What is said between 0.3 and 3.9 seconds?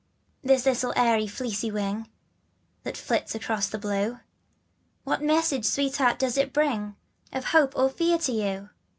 This little airy fleecy wing, That flits across the